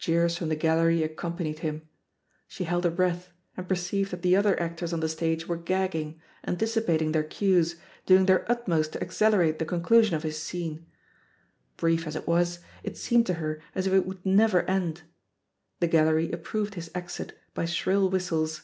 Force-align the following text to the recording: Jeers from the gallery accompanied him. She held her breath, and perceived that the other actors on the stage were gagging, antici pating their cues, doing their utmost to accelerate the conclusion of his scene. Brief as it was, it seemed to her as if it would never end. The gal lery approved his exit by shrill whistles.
Jeers 0.00 0.36
from 0.36 0.48
the 0.48 0.56
gallery 0.56 1.04
accompanied 1.04 1.60
him. 1.60 1.88
She 2.48 2.64
held 2.64 2.82
her 2.82 2.90
breath, 2.90 3.30
and 3.56 3.68
perceived 3.68 4.10
that 4.10 4.22
the 4.22 4.34
other 4.34 4.58
actors 4.60 4.92
on 4.92 4.98
the 4.98 5.08
stage 5.08 5.46
were 5.46 5.56
gagging, 5.56 6.20
antici 6.44 6.82
pating 6.84 7.12
their 7.12 7.22
cues, 7.22 7.76
doing 8.04 8.26
their 8.26 8.44
utmost 8.50 8.94
to 8.94 9.00
accelerate 9.00 9.60
the 9.60 9.64
conclusion 9.64 10.16
of 10.16 10.24
his 10.24 10.36
scene. 10.42 10.86
Brief 11.76 12.08
as 12.08 12.16
it 12.16 12.26
was, 12.26 12.58
it 12.82 12.96
seemed 12.96 13.26
to 13.28 13.34
her 13.34 13.62
as 13.72 13.86
if 13.86 13.92
it 13.92 14.04
would 14.04 14.26
never 14.26 14.62
end. 14.62 15.02
The 15.78 15.86
gal 15.86 16.06
lery 16.06 16.32
approved 16.32 16.74
his 16.74 16.90
exit 16.92 17.38
by 17.54 17.64
shrill 17.64 18.10
whistles. 18.10 18.62